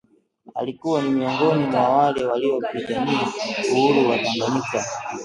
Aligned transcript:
alikuwa 0.55 1.01
ni 1.01 1.09
miongoni 1.09 1.65
mwa 1.65 1.89
wale 1.89 2.25
waliopigania 2.25 3.19
uhuru 3.71 4.09
wa 4.09 4.19
Tanganyika 4.19 4.85